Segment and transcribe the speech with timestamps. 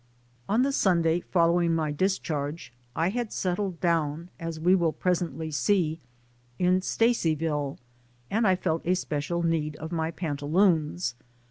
[0.49, 5.99] On the Sunday following my discharge, I had settled down, as we will presently see,
[6.57, 7.77] in Stacy ville,
[8.31, 11.13] and I felt a special need of my pantaloons.